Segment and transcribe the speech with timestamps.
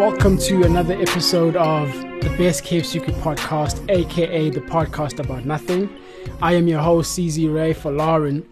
[0.00, 5.94] Welcome to another episode of the Best Kept Secret podcast, aka the podcast about nothing.
[6.40, 8.48] I am your host, CZ Ray for Lauren,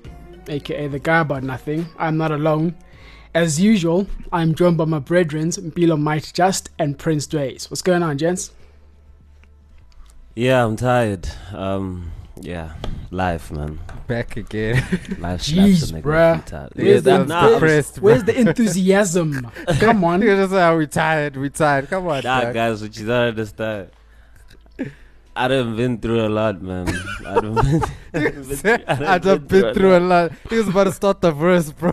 [0.49, 1.87] aka the guy about nothing.
[1.99, 2.77] I'm not alone.
[3.33, 7.71] As usual, I'm joined by my brethren, Bilo Might Just and Prince Dways.
[7.71, 8.51] What's going on, gents?
[10.35, 11.31] Yeah, I'm tired.
[11.55, 12.13] Um,
[12.43, 12.75] yeah,
[13.11, 13.79] life, man.
[14.09, 14.77] Back again.
[15.19, 16.31] Life Jeez, slaps a nigga bruh.
[16.33, 16.71] every time.
[16.75, 19.51] Yeah, Where's, the, was nah, depressed, where's the enthusiasm?
[19.79, 20.23] Come on.
[20.23, 21.89] You're just uh, like, we tired, we tired.
[21.91, 22.55] Come on, Nah, Jack.
[22.55, 23.91] guys, what you don't understand.
[25.37, 26.89] I done been through a lot, man.
[27.25, 27.83] I done been,
[28.15, 30.33] I done I done been through a lot.
[30.51, 31.93] He was about to start the verse, bro.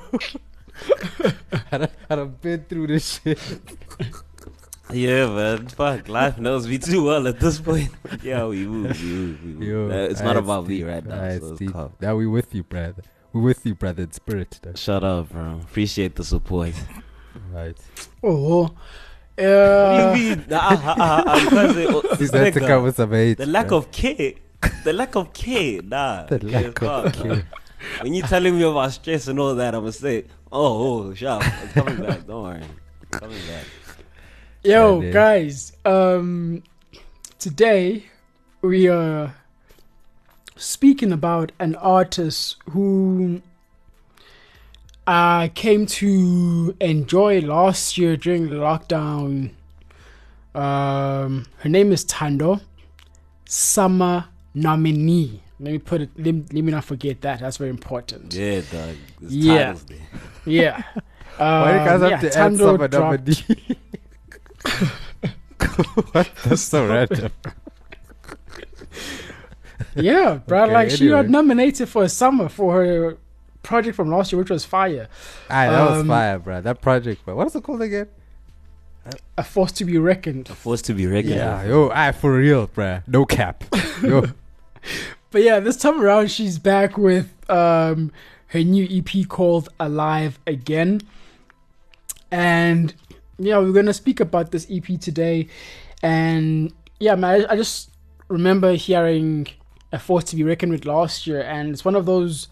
[1.72, 3.40] I done, I done been through this shit.
[4.92, 5.68] Yeah, man.
[5.68, 7.90] Fuck, life knows me too well at this point.
[8.24, 9.64] Yeah, we move, we move, we move.
[9.64, 11.16] Yo, Uh, it's not alright, about me right now.
[11.16, 11.74] Alright, so it's Steve.
[11.74, 11.94] calm.
[12.00, 13.04] Now we with you, brother.
[13.34, 14.60] We with you, brother, in spirit.
[14.62, 14.74] Though.
[14.76, 15.60] Shut up, bro.
[15.64, 16.74] Appreciate the support.
[17.52, 17.78] Right.
[18.24, 18.74] Oh, what
[19.38, 20.46] do uh, you mean?
[20.46, 23.38] To oh, He's had to come with some hate.
[23.38, 23.78] the lack bro.
[23.80, 24.34] of care.
[24.84, 26.24] The lack of care, nah.
[26.24, 27.48] The lack of fuck, care.
[28.02, 31.44] When you telling me about stress and all that, I'm gonna say, oh, oh, sharp.
[31.64, 32.26] It's coming back.
[32.26, 32.64] Don't worry.
[33.12, 33.66] Coming back.
[34.66, 36.64] Yo, Yeah, guys, um,
[37.38, 38.06] today
[38.64, 39.36] we are
[40.56, 43.42] speaking about an artist who
[45.06, 49.52] I came to enjoy last year during the lockdown.
[50.56, 52.62] Um, her name is Thando,
[53.46, 55.42] SAMA nominee.
[55.60, 56.10] Let me put it.
[56.18, 57.40] Let, let me not forget that.
[57.40, 58.34] That's very important.
[58.34, 58.96] Yeah, dog.
[59.22, 59.76] Yeah.
[60.46, 60.82] Yeah.
[61.38, 63.78] Why you guys Um, have yeah, to add Thando some dropped- nominee?
[66.12, 66.30] what?
[66.44, 67.32] That's so random.
[69.96, 70.64] Yeah, bro.
[70.64, 73.18] Okay, like she got nominated for a SAMA for her
[73.64, 75.08] project from last year, which was Fire.
[75.50, 76.62] Aye, that was Um, fire, bro.
[76.62, 77.36] That project, bro.
[77.36, 78.08] What's it called again?
[79.38, 80.50] A force to be reckoned.
[80.50, 81.70] A force to be reckoned Yeah, with.
[81.70, 83.02] yo, aye, for real, bro.
[83.08, 83.64] No cap.
[84.02, 84.26] Yo,
[85.32, 88.12] But yeah, this time around she's back with um
[88.48, 91.02] her new EP called Alive Again.
[92.32, 92.94] And
[93.38, 95.48] yeah, we're gonna speak about this EP today.
[96.02, 97.92] And yeah, man, I, I just
[98.28, 99.48] remember hearing
[99.92, 102.48] a force to be reckoned with last year, and it's one of those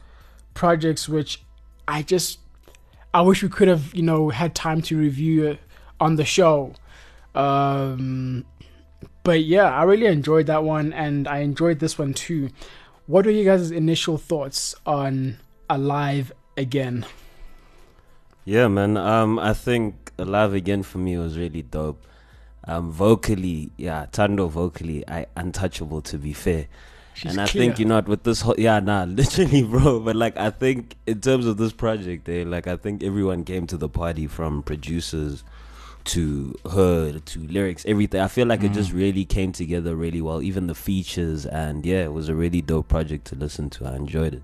[0.53, 1.41] projects which
[1.88, 2.39] I just
[3.13, 5.59] I wish we could have, you know, had time to review it
[5.99, 6.73] on the show.
[7.35, 8.45] Um
[9.23, 12.49] but yeah, I really enjoyed that one and I enjoyed this one too.
[13.07, 15.39] What are you guys' initial thoughts on
[15.69, 17.05] Alive Again?
[18.45, 18.97] Yeah, man.
[18.97, 22.05] Um, I think Alive Again for me was really dope.
[22.65, 26.67] Um, vocally, yeah, Thando vocally, I untouchable to be fair.
[27.13, 27.63] She's and I clear.
[27.65, 31.21] think you know with this whole yeah nah literally bro but like I think in
[31.21, 35.43] terms of this project eh like I think everyone came to the party from producers
[36.05, 40.41] to her to lyrics everything I feel like it just really came together really well
[40.41, 43.95] even the features and yeah it was a really dope project to listen to I
[43.95, 44.41] enjoyed it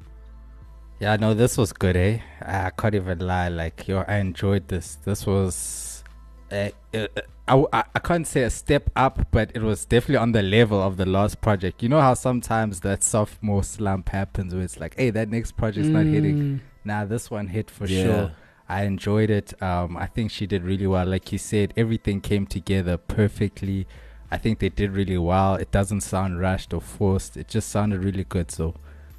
[1.00, 2.20] yeah, no, this was good, eh?
[2.42, 3.48] I can't even lie.
[3.50, 4.96] Like, yo, I enjoyed this.
[4.96, 6.04] This was,
[6.52, 7.08] uh, uh,
[7.48, 10.82] I, I, I can't say a step up, but it was definitely on the level
[10.82, 11.82] of the last project.
[11.82, 15.90] You know how sometimes that sophomore slump happens where it's like, hey, that next project's
[15.90, 16.36] not hitting.
[16.38, 18.04] Mm, Nah, this one hit for Yeah.
[18.04, 18.32] sure.
[18.68, 19.60] I enjoyed it.
[19.64, 21.06] Um, I think she did really well.
[21.06, 23.88] Like you said, everything came together perfectly.
[24.32, 25.56] I think they did really well.
[25.56, 27.36] It doesn't sound rushed or forced.
[27.36, 28.52] It just sounded really good.
[28.52, 28.76] So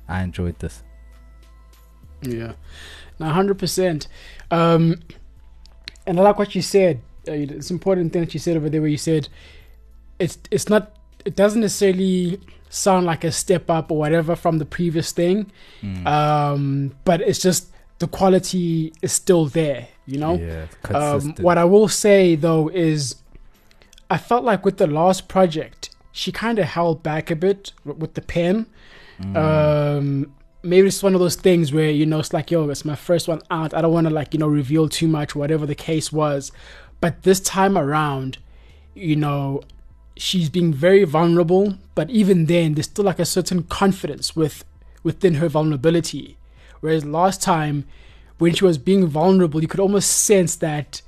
[0.08, 0.84] I enjoyed this.
[2.22, 2.53] Yeah,
[3.19, 4.08] now hundred percent.
[4.50, 5.00] Um,
[6.06, 7.00] and I like what you said.
[7.28, 9.28] Uh, it's important thing that you said over there, where you said
[10.19, 10.97] it's it's not.
[11.25, 15.50] It doesn't necessarily sound like a step up or whatever from the previous thing,
[15.82, 16.06] Mm.
[16.06, 17.66] um, but it's just
[17.98, 19.88] the quality is still there.
[20.06, 20.34] You know.
[20.36, 20.69] yeah, Um,
[21.12, 21.41] consistent.
[21.41, 23.16] what I will say though is,
[24.09, 28.14] I felt like with the last project, she kind of held back a bit with
[28.14, 28.66] the pen.
[29.21, 29.36] Mm.
[29.36, 32.95] Um, maybe it's one of those things where you know it's like, yo, it's my
[32.95, 33.74] first one out.
[33.74, 36.53] I don't want to like you know reveal too much, whatever the case was.
[37.01, 38.39] But this time around,
[38.95, 39.62] you know,
[40.16, 41.78] she's being very vulnerable.
[41.95, 44.65] But even then, there's still like a certain confidence with
[45.03, 46.36] within her vulnerability.
[46.80, 47.84] Whereas last time,
[48.39, 51.03] when she was being vulnerable, you could almost sense that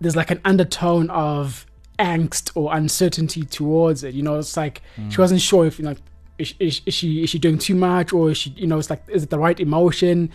[0.00, 1.66] there's like an undertone of
[1.98, 4.14] angst or uncertainty towards it.
[4.14, 5.18] You know, it's like she mm.
[5.18, 5.94] wasn't sure if you know
[6.40, 8.90] is, is, is she is she doing too much or is she you know it's
[8.90, 10.30] like is it the right emotion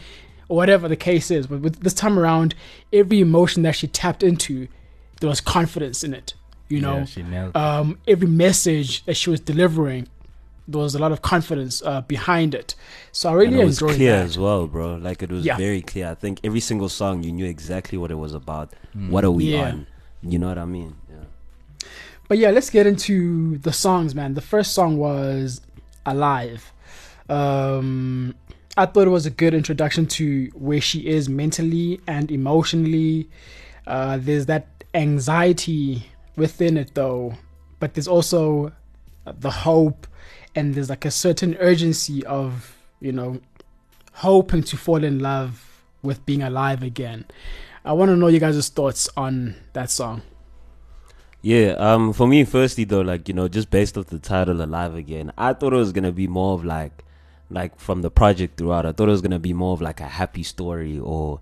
[0.47, 1.47] or whatever the case is.
[1.47, 2.53] But with this time around,
[2.93, 4.67] every emotion that she tapped into,
[5.19, 6.35] there was confidence in it.
[6.69, 10.07] You know, yeah, she nailed um, every message that she was delivering,
[10.67, 12.73] there was a lot of confidence uh, behind it.
[13.11, 14.25] So I really and it was clear that.
[14.25, 14.95] as well, bro.
[14.95, 15.57] Like it was Yeah.
[15.57, 16.09] very clear.
[16.09, 18.73] I think every single song you knew exactly what it was about.
[18.97, 19.09] Mm.
[19.09, 19.67] What are we Yeah.
[19.69, 19.87] on?
[20.23, 20.95] You know what I mean?
[21.09, 21.87] Yeah.
[22.27, 24.33] But yeah, let's get into the songs, man.
[24.33, 25.61] The first song was
[26.05, 26.71] Alive.
[27.29, 28.35] Um,
[28.77, 33.29] I thought it was a good introduction to where she is mentally and emotionally.
[33.87, 37.35] Uh, there's that anxiety within it, though,
[37.79, 38.71] but there's also
[39.25, 40.07] the hope,
[40.55, 43.39] and there's like a certain urgency of, you know,
[44.13, 47.25] hoping to fall in love with being alive again.
[47.83, 50.21] I want to know you guys' thoughts on that song.
[51.45, 54.95] Yeah, um, for me, firstly though, like you know, just based off the title "Alive
[54.95, 57.03] Again," I thought it was gonna be more of like,
[57.51, 58.87] like from the project throughout.
[58.87, 61.39] I thought it was gonna be more of like a happy story or,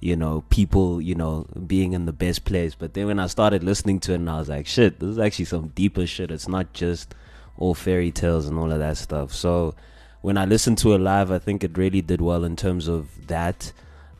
[0.00, 2.74] you know, people, you know, being in the best place.
[2.74, 5.20] But then when I started listening to it, and I was like, shit, this is
[5.20, 6.32] actually some deeper shit.
[6.32, 7.14] It's not just
[7.56, 9.32] all fairy tales and all of that stuff.
[9.32, 9.76] So
[10.20, 13.28] when I listened to it live, I think it really did well in terms of
[13.28, 13.70] that.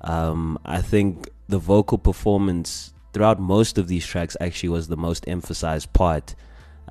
[0.01, 5.27] Um, I think the vocal performance throughout most of these tracks actually was the most
[5.27, 6.35] emphasized part.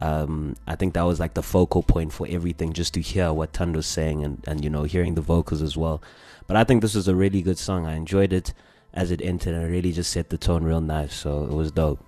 [0.02, 3.54] Um, I think that was like the focal point for everything, just to hear what
[3.54, 6.02] Thando's saying and, and you know hearing the vocals as well.
[6.48, 7.86] But I think this was a really good song.
[7.86, 8.54] I enjoyed it
[8.94, 11.14] as it entered and it really just set the tone real nice.
[11.14, 12.04] So it was dope.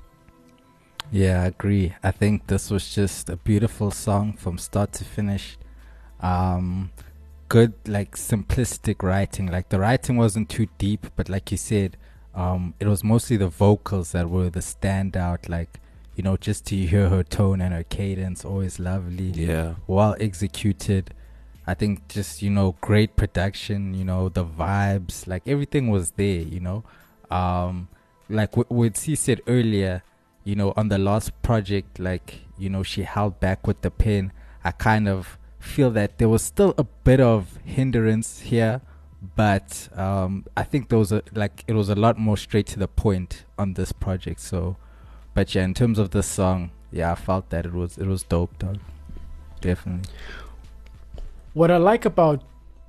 [1.12, 1.94] Yeah, I agree.
[2.04, 5.58] I think this was just a beautiful song from start to finish.
[6.20, 6.92] Um,
[7.48, 9.48] good, like simplistic writing.
[9.48, 11.98] Like the writing wasn't too deep, but like you said,
[12.36, 15.50] um, it was mostly the vocals that were the standout.
[15.50, 15.80] Like
[16.16, 19.32] you know, just to hear her tone and her cadence, always lovely.
[19.32, 19.76] Yeah.
[19.88, 21.14] well executed.
[21.68, 23.94] I think just you know great production.
[23.94, 26.42] You know the vibes, like everything was there.
[26.42, 26.84] You know,
[27.32, 27.88] um,
[28.30, 30.04] like what C said earlier.
[30.44, 34.32] You know, on the last project, like you know, she held back with the pen.
[34.64, 38.82] I kind of feel that there was still a bit of hindrance here,
[39.36, 42.80] but um, I think there was a like it was a lot more straight to
[42.80, 44.39] the point on this project.
[44.39, 44.77] So,
[45.33, 48.24] but yeah, in terms of this song, yeah, I felt that it was it was
[48.24, 48.80] dope, dog.
[49.62, 50.10] Definitely.
[51.54, 52.44] what I like about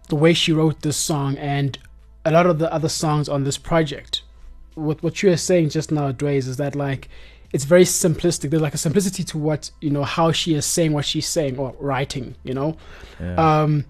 [0.09, 1.79] the way she wrote this song and
[2.25, 4.23] a lot of the other songs on this project,
[4.75, 7.09] with what you were saying just now, Dways, is that like
[7.53, 8.51] it's very simplistic.
[8.51, 11.59] There's like a simplicity to what you know how she is saying what she's saying
[11.59, 12.77] or writing, you know.
[13.21, 13.63] Yeah.
[13.63, 13.87] Um,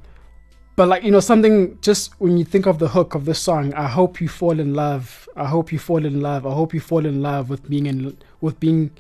[0.76, 3.72] but like you know something just when you think of the hook of this song,
[3.74, 5.28] I hope you fall in love.
[5.34, 6.46] I hope you fall in love.
[6.46, 8.90] I hope you fall in love with being in with being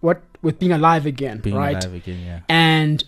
[0.00, 1.76] what with being alive again, Being right?
[1.84, 2.40] alive again, yeah.
[2.48, 3.04] and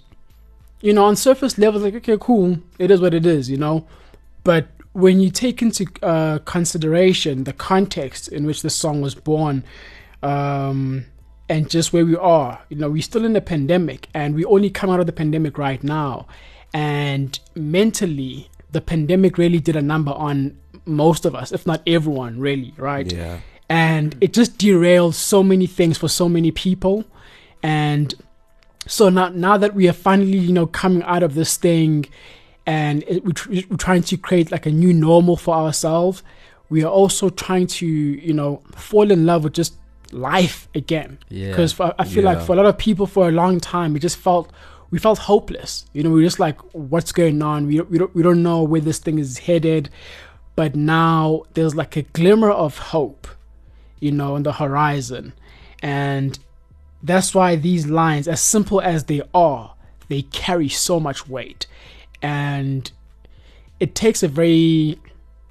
[0.82, 3.87] you know on surface level like okay cool it is what it is you know
[4.44, 9.65] but when you take into uh, consideration the context in which the song was born
[10.23, 11.06] um,
[11.49, 14.69] and just where we are you know we're still in a pandemic and we only
[14.69, 16.26] come out of the pandemic right now
[16.75, 22.39] and mentally the pandemic really did a number on most of us if not everyone
[22.41, 23.41] really right Yeah.
[23.69, 27.05] and it just derailed so many things for so many people
[27.63, 28.15] and
[28.87, 32.07] so now now that we are finally you know coming out of this thing
[32.67, 36.23] and it, we tr- we're trying to create like a new normal for ourselves
[36.71, 39.77] we are also trying to you know fall in love with just
[40.11, 41.49] life again Yeah.
[41.51, 44.17] because i feel like for a lot of people for a long time we just
[44.17, 44.51] felt
[44.93, 45.87] we felt hopeless.
[45.94, 47.67] You know we were just like what's going on?
[47.67, 49.91] We we don't we don't know where this thing is headed.
[50.55, 53.27] But now there's like a glimmer of hope
[53.99, 55.32] you know on the horizon.
[55.82, 56.39] And
[57.03, 59.75] that's why these lines as simple as they are
[60.08, 61.67] they carry so much weight.
[62.20, 62.93] And
[63.81, 65.01] it takes a very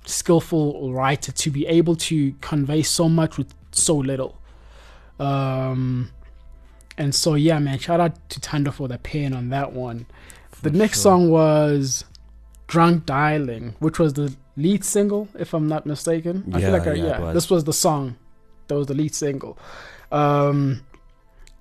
[0.05, 4.38] skillful writer to be able to convey so much with so little.
[5.19, 6.12] Um
[7.01, 10.05] and so yeah man shout out to Thando for the pain on that one.
[10.62, 11.03] The next sure.
[11.12, 12.05] song was
[12.67, 16.36] drunk dialing which was the lead single if i'm not mistaken.
[16.53, 18.15] I feel Yeah, like I, yeah, yeah this was the song
[18.67, 19.58] that was the lead single.
[20.12, 20.81] Um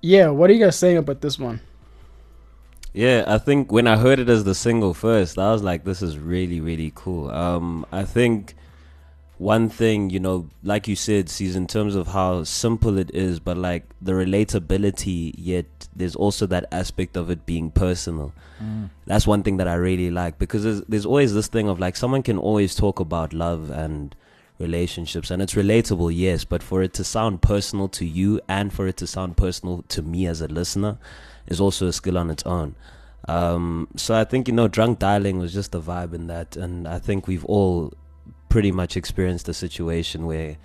[0.01, 1.61] yeah what are you guys saying about this one?
[2.93, 6.01] Yeah, I think when I heard it as the single first, I was like, this
[6.01, 7.31] is really, really cool.
[7.31, 8.53] Um, I think
[9.41, 13.39] one thing, you know, like you said, sees in terms of how simple it is,
[13.39, 18.33] but like the relatability, yet there's also that aspect of it being personal.
[19.07, 21.95] That's one thing that I really like because there's, there's always this thing of like
[21.95, 24.15] someone can always talk about love and
[24.59, 28.85] relationships and it's relatable, yes, but for it to sound personal to you and for
[28.85, 30.99] it to sound personal to me as a listener
[31.47, 32.75] is also a skill on its own.
[33.27, 36.87] Um, so I think you know, drunk dialing was just a vibe in that, and
[36.87, 37.93] I think we've all
[38.51, 40.57] pretty much experienced a situation where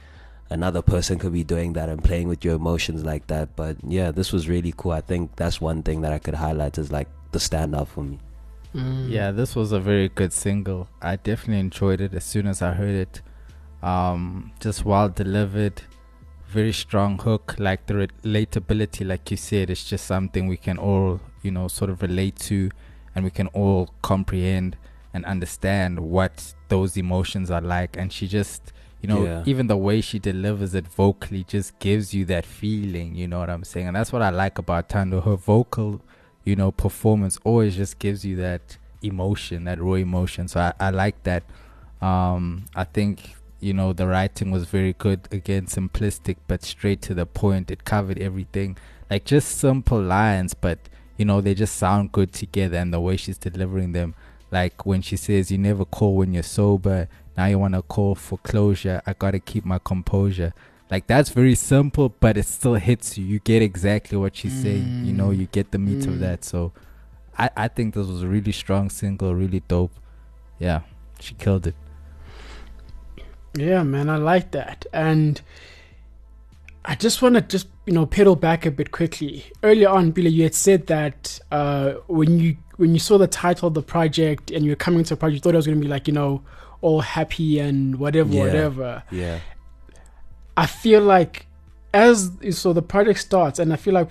[0.50, 3.54] another person could be doing that and playing with your emotions like that.
[3.54, 4.90] But yeah, this was really cool.
[4.90, 8.18] I think that's one thing that I could highlight as like the standout for me.
[8.74, 9.08] Mm.
[9.08, 10.88] Yeah, this was a very good single.
[11.00, 13.22] I definitely enjoyed it as soon as I heard it.
[13.84, 15.82] Um, just well delivered,
[16.48, 17.54] very strong hook.
[17.56, 21.90] Like the relatability, like you said, it's just something we can all, you know, sort
[21.90, 22.68] of relate to,
[23.14, 24.76] and we can all comprehend
[25.16, 27.96] and understand what those emotions are like.
[27.96, 29.42] And she just, you know, Yeah.
[29.46, 33.14] even the way she delivers it vocally just gives you that feeling.
[33.16, 33.88] You know what I'm saying?
[33.88, 35.24] And that's what I like about Thando.
[35.24, 36.00] Her vocal,
[36.44, 40.48] you know, performance always just gives you that emotion, that raw emotion.
[40.48, 41.42] So I, I like that.
[42.00, 45.20] Um, I think you know the writing was very good.
[45.32, 47.70] Again, simplistic but straight to the point.
[47.70, 48.76] It covered everything,
[49.10, 50.78] like just simple lines, but
[51.16, 52.76] you know they just sound good together.
[52.76, 54.14] And the way she's delivering them,
[54.56, 57.00] like when she says, "You never call when you're sober.
[57.36, 58.98] Now you wanna call for closure.
[59.06, 60.52] I gotta keep my composure."
[60.92, 63.24] Like that's very simple, but it still hits you.
[63.32, 64.88] You get exactly what she's saying.
[65.06, 65.38] You know, Mm.
[65.40, 66.10] you get the meat Mm.
[66.12, 66.38] of that.
[66.44, 66.72] So,
[67.44, 69.94] I I think this was a really strong single, really dope.
[70.66, 70.80] Yeah,
[71.24, 71.74] she killed it.
[73.54, 74.86] Yeah, man, I like that.
[74.92, 75.40] And
[76.88, 79.44] I just want to just, you know, pedal back a bit quickly.
[79.64, 83.66] Earlier on, Billy, you had said that uh, when you when you saw the title
[83.68, 85.78] of the project and you were coming to the project, you thought it was going
[85.78, 86.42] to be like, you know,
[86.82, 88.40] all happy and whatever, Yeah.
[88.44, 89.02] whatever.
[89.10, 89.40] Yeah.
[90.56, 91.46] I feel like
[91.92, 94.10] as so the project starts, and I feel like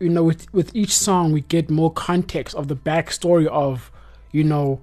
[0.00, 3.90] you know with with each song we get more context of the backstory of
[4.32, 4.80] you know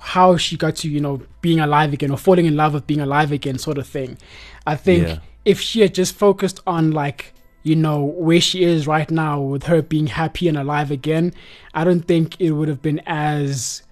[0.00, 3.00] how she got to you know being alive again or falling in love with being
[3.00, 4.18] alive again sort of thing.
[4.66, 5.18] I think Yeah.
[5.52, 7.20] If she had just focused on like
[7.68, 11.26] you know where she is right now with her being happy and alive again,
[11.74, 13.82] I don't think it would have been as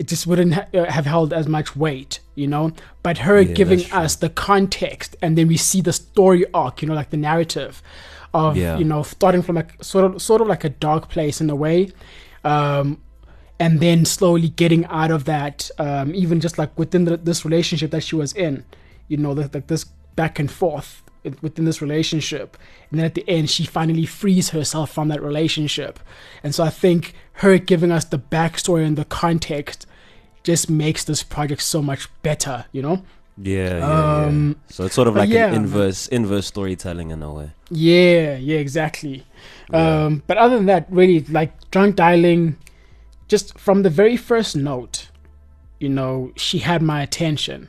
[0.00, 2.64] it just wouldn't ha- uh, have held as much weight, you know.
[3.02, 6.88] But her Yeah, giving us the context, and then we see the story arc, you
[6.88, 7.74] know, like the narrative
[8.34, 8.76] of Yeah.
[8.80, 11.56] you know starting from like sort of sort of like a dark place in a
[11.56, 11.78] way,
[12.44, 12.86] um,
[13.58, 17.90] and then slowly getting out of that, um, even just like within the, this relationship
[17.90, 18.64] that she was in,
[19.08, 19.84] you know, like, like this
[20.22, 20.90] back and forth
[21.42, 22.56] within this relationship,
[22.90, 25.94] and then at the end she finally frees herself from that relationship,
[26.42, 29.86] and so I think her giving us the backstory and the context
[30.42, 33.02] just makes this project so much better, you know.
[33.40, 34.74] Yeah, yeah, Um, yeah.
[34.74, 37.50] So it's sort of like yeah, an inverse inverse storytelling in a way.
[37.70, 39.24] Yeah, yeah, exactly.
[39.72, 42.56] Um, but other than that, really, like drunk dialing,
[43.28, 45.08] just from the very first note,
[45.78, 47.68] you know, she had my attention,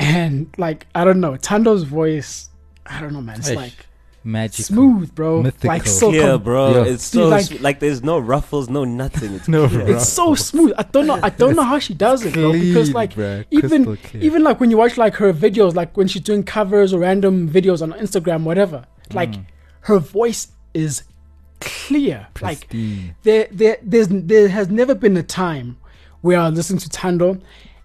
[0.00, 2.50] and like I don't know, Thando's voice,
[2.86, 3.56] I don't know, man, it's Ish.
[3.56, 3.72] like
[4.24, 5.68] magic, smooth, bro, Mythical.
[5.68, 6.84] like so Clear, com- bro.
[6.84, 6.92] Yeah.
[6.92, 9.34] It's so like- like, like there's no ruffles, no nothing.
[9.34, 9.80] It's No clear.
[9.80, 10.02] ruffles.
[10.02, 10.72] It's so smooth.
[10.76, 11.18] I don't know.
[11.22, 12.52] I don't know how she does it, bro.
[12.52, 14.22] Because like bruh, even clear.
[14.22, 17.48] even like when you watch like her videos, like when she's doing covers or random
[17.48, 19.46] videos on Instagram, whatever, like Mm.
[19.82, 21.02] her voice is
[21.60, 22.26] clear.
[22.40, 23.14] Like Pristine.
[23.22, 25.76] there, there, there's there has never been a time
[26.20, 27.40] where I listened to Thando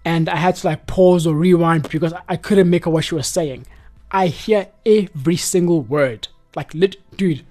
[0.06, 3.04] and I had to like pause or rewind because I- I couldn't make out what
[3.04, 3.66] she was saying.
[4.10, 6.28] I hear every single word.
[6.54, 7.42] Like lit, dude.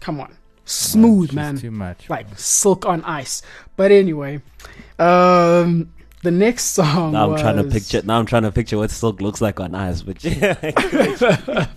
[0.00, 2.08] Come on, smooth She's man Too much.
[2.10, 3.42] like silk on ice.
[3.76, 4.42] But anyway,
[4.98, 5.92] um,
[6.22, 7.12] the next song.
[7.12, 8.02] Now I'm trying to picture.
[8.04, 10.02] Now I'm trying to picture what silk looks like on ice.
[10.02, 10.54] But yeah,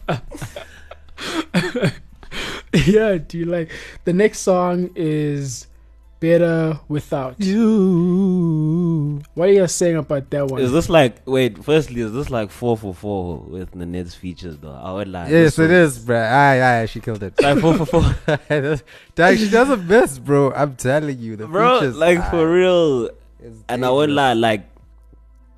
[2.85, 3.47] yeah, dude.
[3.47, 3.71] Like
[4.05, 5.67] the next song is
[6.19, 8.80] "Better Without." you.
[9.33, 10.61] What are you saying about that one?
[10.61, 11.21] is this like?
[11.25, 14.71] Wait, firstly, is this like four for four with the Ned's features though?
[14.73, 15.29] I would like.
[15.29, 16.15] Yes, it is, bro.
[16.15, 16.31] one- is, bruh.
[16.31, 17.41] Aye, aye, she killed it.
[17.41, 18.15] Like four for four,
[19.15, 20.51] Dog, she doesn't miss, bro.
[20.53, 21.79] I'm telling you, the bro.
[21.79, 23.09] features, Like aye, for real.
[23.69, 24.15] And I would dangerous.
[24.15, 24.67] lie, like,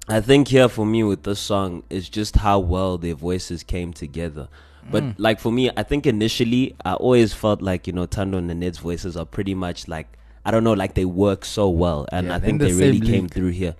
[0.07, 3.93] I think here for me with this song is just how well their voices came
[3.93, 4.47] together.
[4.91, 5.15] But Mm.
[5.17, 8.79] like for me, I think initially I always felt like you know Thando and Nanette's
[8.79, 10.07] voices are pretty much like
[10.45, 12.77] I don't know, like they work so well, and Yeah, I think in they the
[12.85, 13.33] really came league.
[13.33, 13.75] through here.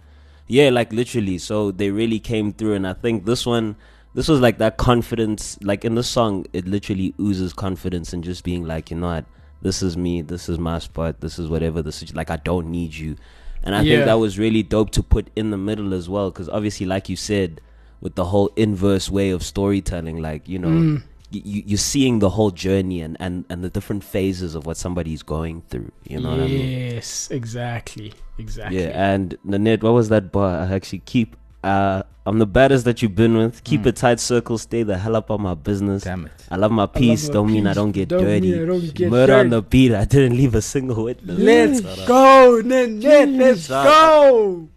[0.47, 1.37] Yeah, like literally.
[1.37, 3.75] So they really came through, and I think this one,
[4.13, 5.57] this was like that confidence.
[5.61, 9.25] Like in the song, it literally oozes confidence and just being like, you know what,
[9.61, 11.81] this is me, this is my spot, this is whatever.
[11.81, 13.15] This is like I don't need you,
[13.63, 13.95] and I Yeah.
[13.95, 17.09] think that was really dope to put in the middle as well, because obviously, like
[17.09, 17.59] you said,
[17.99, 20.67] with the whole inverse way of storytelling, like you know.
[20.69, 21.03] Mm.
[21.33, 25.23] You, you're seeing the whole journey and, and, and the different phases of what somebody's
[25.23, 25.91] going through.
[26.07, 26.91] You know what I mean?
[26.93, 28.79] yes, exactly, exactly.
[28.83, 30.61] Yeah, and Nanette, what was that bar?
[30.61, 31.35] I actually keep.
[31.63, 33.63] Uh, I'm the baddest that you've been with.
[33.63, 33.85] Keep Mm.
[33.87, 34.57] a tight circle.
[34.57, 36.03] Stay the hell up on my business.
[36.03, 36.31] Damn it.
[36.51, 37.27] I love my peace.
[37.27, 38.53] my don't mean I don't get don't dirty.
[38.61, 39.93] I don't get Murder on the beat.
[39.93, 41.39] I didn't leave a single witness.
[41.39, 43.29] Let's go, Nanette.
[43.29, 44.69] Let's go.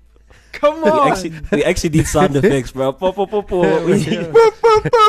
[0.57, 1.09] Come We on.
[1.13, 2.93] actually, we actually need sound effects, bro.
[2.93, 3.61] Po, po, po, po.
[3.85, 4.05] We-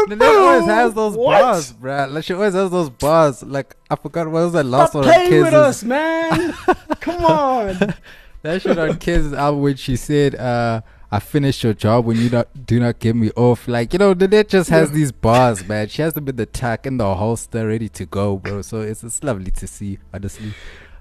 [0.09, 1.41] Nanette always has those What?
[1.41, 2.11] bars, bruh.
[2.11, 3.43] Like she always has those bars.
[3.43, 5.53] Like I forgot what was that last Stop one on playing with Kiz's.
[5.59, 6.53] us, man.
[6.99, 7.93] Come on.
[8.43, 12.29] That shit on Kiz's album when she said, uh, I finished your job when you
[12.29, 13.67] not do not get me off.
[13.67, 15.87] Like you know, Nanette just has these bars, man.
[15.87, 18.61] She has them in the tack in the holster, ready to go, bro.
[18.61, 20.53] So it's it's lovely to see, honestly.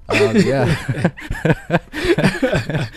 [0.09, 1.09] Um, yeah,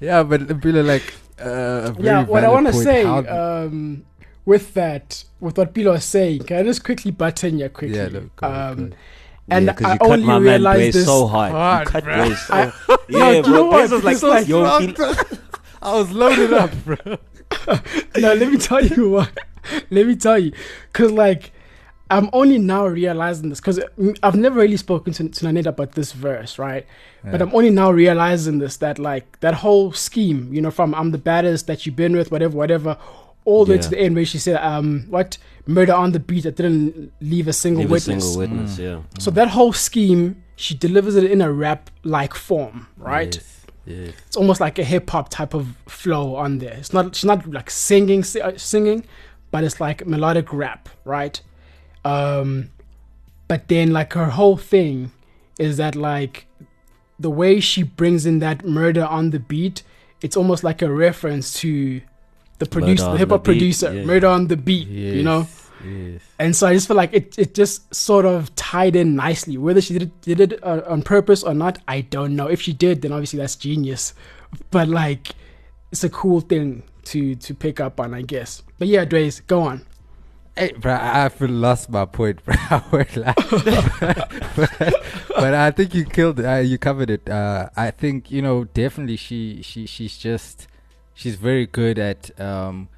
[0.00, 3.24] yeah, but Bilo, like, uh, very yeah, what I want to say How-
[3.66, 4.04] um,
[4.44, 7.96] with that, with what Bilo was saying, can I just quickly butt in here quickly?
[7.96, 8.96] yeah, no, go, um, go.
[9.50, 11.04] and yeah, 'cause I only my realized this.
[11.06, 11.52] so hard.
[11.52, 12.26] hard, you cut bruh.
[12.26, 12.72] Blaze so I-
[13.08, 13.52] yeah, No, you bro.
[13.52, 13.90] know what?
[13.90, 15.38] was like, It's like- yo, Fuck.
[15.82, 16.96] I was loaded up, bro.
[18.16, 19.30] no, let me tell you what.
[19.90, 20.52] let me tell you,
[20.92, 21.52] because like
[22.16, 23.80] I'm only now realizing this because
[24.22, 26.86] I've never really spoken to, to Nanette about this verse, right?
[27.24, 31.10] But I'm only now realizing this that like that whole scheme, you know, from I'm
[31.10, 32.96] the baddest that you've been with, whatever, whatever,
[33.46, 36.44] all the way to the end where she said, um, what murder on the beat
[36.44, 38.24] that didn't leave a single Leave a witness.
[38.24, 38.82] single witness, Mm.
[38.82, 38.98] yeah.
[39.18, 43.34] So that whole scheme, she delivers it in a rap like form, right?
[43.34, 44.14] Yes, yes.
[44.26, 46.74] it's almost like a hip hop type of flow on there.
[46.74, 49.04] It's not she's not like singing uh, singing,
[49.50, 51.40] but it's like melodic rap, right?
[52.04, 52.70] Um
[53.48, 55.12] but then like her whole thing
[55.58, 56.46] is that like
[57.18, 59.82] the way she brings in that murder on the beat,
[60.20, 62.00] it's almost like a reference to
[62.58, 64.04] the producer, the hip hop producer, yeah.
[64.04, 65.40] murder on the beat, you know?
[65.40, 66.22] Yes, yes.
[66.38, 69.56] And so I just feel like it, it just sort of tied in nicely.
[69.58, 72.46] Whether she did it, did it uh, on purpose or not, I don't know.
[72.46, 74.14] If she did, then obviously that's genius.
[74.70, 75.34] But like,
[75.92, 78.62] it's a cool thing to to pick up on, I guess.
[78.78, 79.86] But yeah, Dre's, go on.
[80.56, 82.54] Hey, bro, I I feel lost my point, bro.
[84.56, 84.94] But,
[85.28, 86.46] but I think you killed it.
[86.46, 87.28] Uh, you covered it.
[87.28, 90.68] Uh, I think you know definitely she she she's just
[91.12, 92.88] she's very good at um,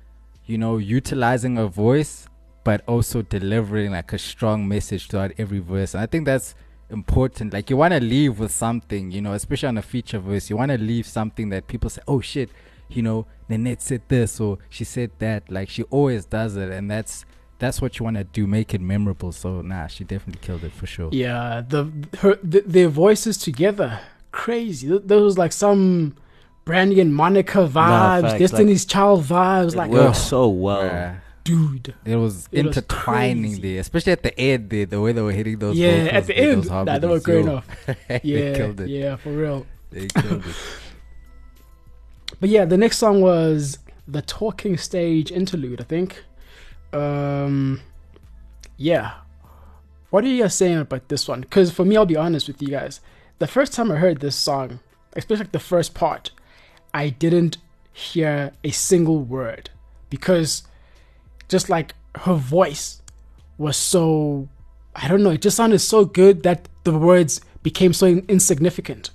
[0.45, 2.27] you know utilizing her voice,
[2.63, 5.95] but also delivering like a strong message throughout every verse.
[5.95, 6.55] And I think that's
[6.91, 7.55] important.
[7.55, 10.51] Like you want to leave with something, you know, especially on a feature verse.
[10.51, 12.51] You want to leave something that people say, "Oh shit."
[12.89, 15.51] You know, Nanette said this or she said that.
[15.51, 17.25] Like she always does it, and that's
[17.59, 20.73] that's what you want to do make it memorable so nah she definitely killed it
[20.73, 21.91] for sure Yeah, the
[22.21, 24.01] her th their voices together,
[24.33, 24.89] crazy.
[24.89, 26.15] Th- There was like some
[26.67, 29.73] Brandy and Monica vibes, facts, Destiny's Child vibes.
[29.73, 30.83] It Like, works oh, so well.
[30.91, 31.21] Bruh.
[31.45, 31.95] dude.
[32.05, 33.63] it was It intertwining crazy.
[33.67, 36.25] there especially at the end there the way they were hitting those yeah, vocals at
[36.27, 37.57] the end, those nah, they were harmonies, going yo.
[37.57, 37.67] off.
[38.09, 39.61] they Yeah, killed it yeah, for real.
[39.95, 40.57] they killed it
[42.41, 46.25] But yeah, the next song was the talking stage interlude, I think.
[46.93, 47.81] Um
[48.77, 49.15] yeah.
[50.11, 51.41] What are you guys saying about this one?
[51.41, 53.01] Because for me, I'll be honest with you guys.
[53.39, 54.81] The first time I heard this song,
[55.15, 56.31] especially like the first part,
[56.95, 57.59] I didn't
[57.93, 59.71] hear a single word
[60.11, 60.63] because
[61.49, 63.03] just like her voice
[63.59, 64.49] was so
[64.95, 69.11] I don't know, it just sounded so good that the words became so in- insignificant.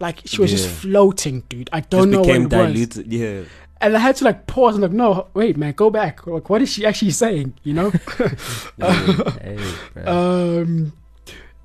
[0.00, 1.68] Like she was just floating, dude.
[1.72, 2.72] I don't know became what it was.
[2.72, 3.12] diluted.
[3.12, 3.42] Yeah.
[3.80, 6.26] And I had to like pause and like, no, wait, man, go back.
[6.26, 7.54] Like, what is she actually saying?
[7.62, 7.90] You know?
[8.16, 9.58] hey,
[9.94, 10.06] bruh.
[10.06, 10.92] um,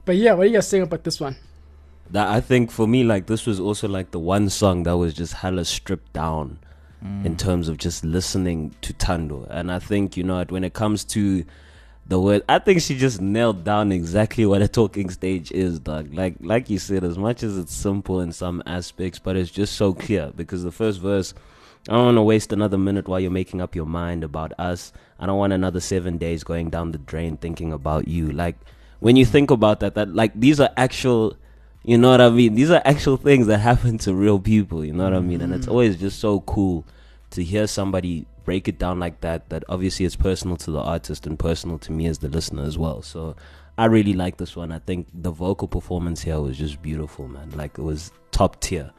[0.05, 1.35] but yeah, what are you guys saying about this one?
[2.11, 5.13] That I think for me, like this was also like the one song that was
[5.13, 6.59] just hella stripped down
[7.03, 7.25] Mm.
[7.25, 9.45] in terms of just listening to Thando.
[9.49, 11.43] And I think you know when it comes to
[12.07, 16.13] the word, I think she just nailed down exactly what a talking stage is, dog.
[16.13, 19.75] Like like you said, as much as it's simple in some aspects, but it's just
[19.75, 21.33] so clear because the first verse.
[21.89, 24.93] I don't want to waste another minute while you're making up your mind about us.
[25.19, 28.31] I don't want another seven days going down the drain thinking about you.
[28.31, 28.55] Like
[28.99, 31.35] when you think about that, that like these are actual,
[31.83, 32.55] you know what I mean?
[32.55, 34.85] These are actual things that happen to real people.
[34.85, 35.41] You know what I mean?
[35.41, 35.71] And it's mm.
[35.71, 36.85] always just so cool
[37.31, 39.49] to hear somebody break it down like that.
[39.49, 42.77] That obviously it's personal to the artist and personal to me as the listener as
[42.77, 43.01] well.
[43.01, 43.35] So
[43.77, 44.71] I really like this one.
[44.71, 47.51] I think the vocal performance here was just beautiful, man.
[47.51, 48.91] Like it was top tier.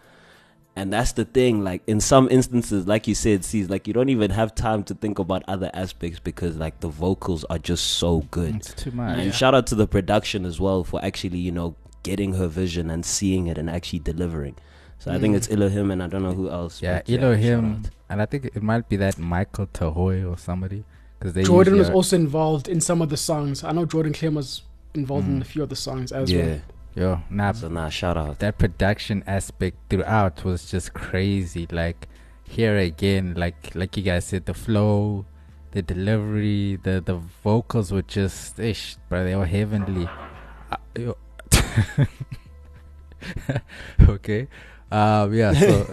[0.76, 4.08] And that's the thing, like in some instances, like you said, sees like you don't
[4.08, 8.22] even have time to think about other aspects because like the vocals are just so
[8.32, 8.56] good.
[8.56, 11.76] it's too much And shout out to the production as well for actually, you know,
[12.02, 14.56] getting her vision and seeing it and actually delivering.
[14.98, 15.36] So I think Mm.
[15.36, 16.82] it's Elohim and I don't know who else.
[16.82, 17.90] yeah but shout Elohim out.
[18.10, 20.82] and I think it might be that Michael Tahoe or somebody
[21.20, 23.62] because they Jordan was also involved in some of the songs.
[23.62, 24.62] I know Jordan Clem was
[24.94, 25.42] involved in Mm.
[25.42, 26.44] a few of the songs as Yeah.
[26.46, 26.60] well.
[26.94, 28.38] Yo nah So nah, shout out.
[28.38, 32.08] that production aspect throughout was just crazy like
[32.44, 35.24] here again like like you guys said the flow
[35.72, 40.08] the delivery the the vocals were just ish bro they were heavenly
[40.70, 41.16] uh, yo-
[44.08, 44.46] okay
[44.92, 45.86] um yeah so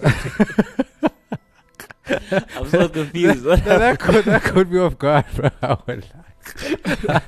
[2.56, 3.46] I'm so confused.
[3.46, 5.50] no, that could that could be off guard, bro.
[5.62, 7.22] I would lie.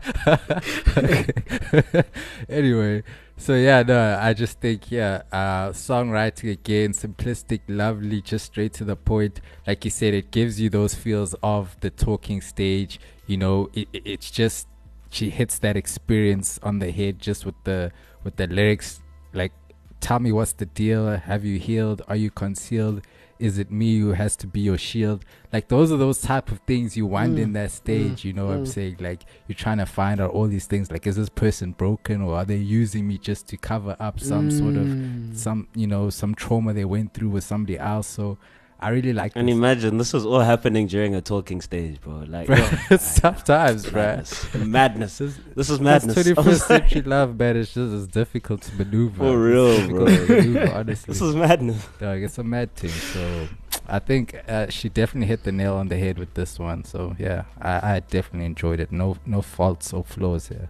[2.50, 3.04] anyway,
[3.36, 8.84] So yeah, no, I just think yeah, uh, songwriting again, simplistic, lovely, just straight to
[8.86, 9.42] the point.
[9.68, 13.00] Like you said, it gives you those feels of the talking stage.
[13.26, 14.68] You know, it, it- it's just
[15.10, 17.92] she hits that experience on the head just with the
[18.24, 19.02] with the lyrics.
[19.34, 19.52] Like,
[20.00, 21.08] tell me what's the deal?
[21.18, 22.02] Have you healed?
[22.08, 23.02] Are you concealed?
[23.40, 25.26] Is it me who has to be your shield?
[25.52, 28.22] Like those are those type of things you want Mm, in that stage.
[28.22, 28.68] mm, you know what I'm mm.
[28.68, 28.98] saying?
[29.00, 30.90] Like you're trying to find out all these things.
[30.92, 34.50] Like, is this person broken or are they using me just to cover up some
[34.52, 35.36] sort of Mm.
[35.36, 38.08] some you know some trauma they went through with somebody else?
[38.08, 38.38] So
[38.84, 39.40] I really like it.
[39.40, 39.56] And this.
[39.56, 42.26] imagine this was all happening during a talking stage, bro.
[42.28, 44.02] Like Bro, yo, it's tough times, bro.
[44.04, 44.54] madness.
[44.56, 45.18] madness.
[45.20, 46.14] This, This is madness.
[46.22, 47.58] Twenty first century love, man.
[47.58, 49.18] It's just it's difficult to maneuver.
[49.18, 50.38] For It's real, difficult bro.
[50.38, 51.14] maneuver, honestly.
[51.14, 51.88] This is madness.
[52.00, 52.90] Dog, it's a mad thing.
[52.92, 53.48] So
[53.88, 56.84] I think uh, she definitely hit the nail on the head with this one.
[56.84, 58.92] So yeah, I, I definitely enjoyed it.
[58.92, 60.70] No no faults or flaws here.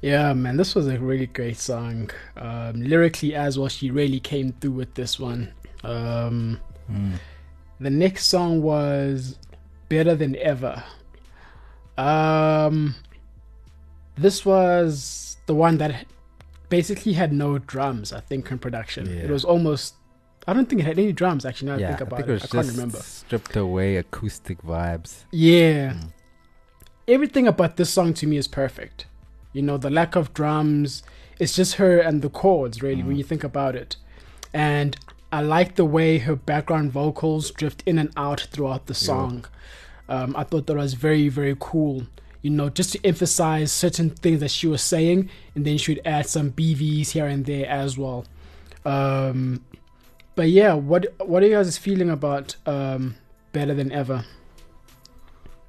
[0.00, 2.10] Yeah, man, this was a really great song.
[2.36, 5.52] Um, lyrically as well, she really came through with this one.
[5.82, 6.60] Um,
[6.92, 7.14] Mm.
[7.80, 9.38] The next song was
[9.88, 10.82] Better Than Ever.
[11.96, 12.94] Um,
[14.16, 16.06] this was the one that
[16.68, 19.06] basically had no drums, I think, in production.
[19.06, 19.94] It was almost,
[20.46, 22.28] I don't think it had any drums, actually, now I yeah, think I about think
[22.28, 22.30] it.
[22.30, 22.98] it was I can't remember.
[22.98, 25.24] stripped away acoustic vibes.
[25.30, 25.92] Yeah.
[25.92, 26.12] Mm.
[27.06, 29.06] Everything about this song to me is perfect.
[29.52, 31.02] You know, the lack of drums,
[31.38, 33.18] it's just her and the chords, really, when Mm.
[33.18, 33.96] you think about it.
[34.52, 34.96] And
[35.34, 39.46] I like the way her background vocals drift in and out throughout the song.
[40.08, 42.06] Um, I thought that was very, very cool.
[42.42, 46.06] You know, just to emphasize certain things that she was saying, and then she would
[46.06, 48.26] add some BVs here and there as well.
[48.84, 49.64] Um,
[50.36, 53.16] but yeah, what what are you guys feeling about um,
[53.50, 54.24] Better Than Ever?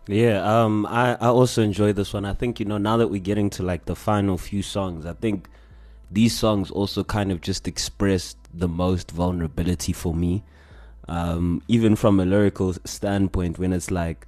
[0.07, 2.23] Yeah, um, I, I also enjoyed this one.
[2.23, 5.13] I think, you know, now that we're getting to like the final few songs, I
[5.13, 5.49] think
[6.11, 10.43] these songs also kind of just expressed the most vulnerability for me.
[11.07, 14.25] Um, even from a lyrical standpoint, when it's like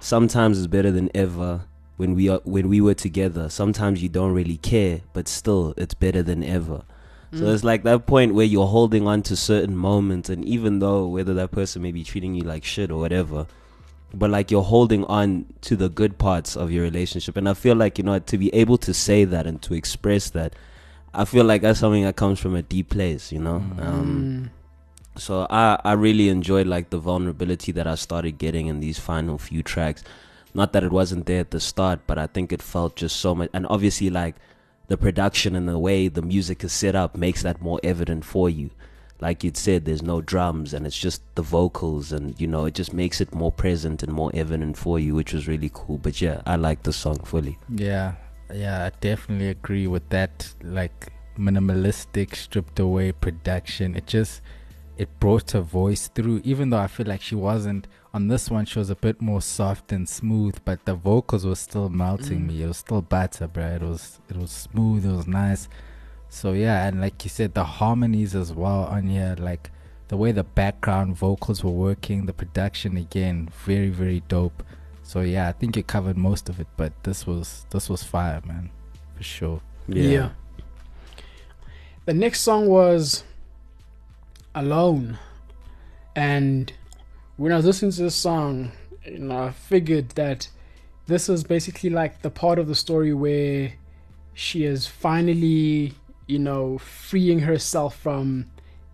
[0.00, 1.62] sometimes it's better than ever
[1.96, 3.48] when we are when we were together.
[3.48, 6.82] Sometimes you don't really care, but still it's better than ever.
[7.32, 7.54] So Mm.
[7.54, 11.34] it's like that point where you're holding on to certain moments, and even though whether
[11.34, 13.46] that person may be treating you like shit or whatever,
[14.14, 17.36] but like you're holding on to the good parts of your relationship.
[17.36, 20.30] And I feel like, you know, to be able to say that and to express
[20.30, 20.54] that,
[21.16, 23.64] I feel like that's something that comes from a deep place, you know?
[23.76, 23.86] Mm.
[23.86, 24.50] Um,
[25.16, 29.38] so I, I really enjoyed like the vulnerability that I started getting in these final
[29.38, 30.04] few tracks.
[30.52, 33.34] Not that it wasn't there at the start, but I think it felt just so
[33.34, 33.48] much.
[33.54, 34.36] And obviously, like
[34.88, 38.50] the production and the way the music is set up makes that more evident for
[38.50, 38.70] you.
[39.18, 42.74] Like you'd said, there's no drums and it's just the vocals, and you know, it
[42.74, 45.96] just makes it more present and more evident for you, which was really cool.
[45.96, 47.58] But yeah, I like the song fully.
[47.70, 48.12] Yeah,
[48.52, 50.52] yeah, I definitely agree with that.
[50.62, 53.94] Like minimalistic, stripped away production.
[53.96, 54.42] It just
[54.96, 56.40] it brought her voice through.
[56.44, 59.42] Even though I feel like she wasn't on this one, she was a bit more
[59.42, 62.46] soft and smooth, but the vocals were still melting Mm.
[62.46, 62.62] me.
[62.62, 63.66] It was still better, bro.
[63.76, 65.04] It was it was smooth.
[65.04, 65.68] It was nice.
[66.28, 69.70] So yeah, and like you said, the harmonies as well on here, like
[70.08, 74.62] the way the background vocals were working, the production again, very very dope.
[75.06, 78.42] So yeah, I think it covered most of it, but this was this was fire,
[78.44, 78.70] man,
[79.16, 79.60] for sure.
[79.86, 80.30] Yeah.
[82.06, 83.22] The next song was
[84.52, 85.16] Alone.
[86.16, 86.72] And
[87.36, 88.72] when I was listening to this song,
[89.04, 90.48] you know, I figured that
[91.06, 93.74] this was basically like the part of the story where
[94.34, 95.94] she is finally,
[96.26, 98.46] you know, freeing herself from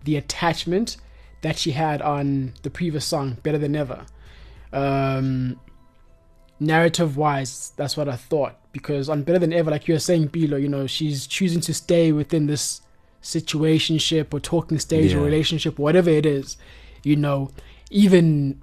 [0.03, 0.97] the attachment
[1.41, 4.05] that she had on the previous song, Better Than Ever.
[4.71, 5.59] Um,
[6.65, 8.55] narrative wise, that's what I thought.
[8.71, 11.73] Because on Better Than Ever, like you were saying, Bilo, you know, she's choosing to
[11.73, 12.81] stay within this
[13.21, 16.57] situationship or talking stage or relationship, whatever it is,
[17.03, 17.51] you know,
[17.89, 18.61] even